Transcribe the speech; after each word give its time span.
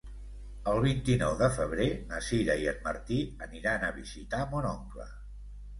El 0.71 0.79
vint-i-nou 0.85 1.35
de 1.41 1.49
febrer 1.57 1.87
na 2.13 2.23
Sira 2.29 2.57
i 2.65 2.67
en 2.75 2.81
Martí 2.89 3.21
aniran 3.49 3.87
a 3.87 3.95
visitar 4.01 4.43
mon 4.57 4.69
oncle. 4.77 5.13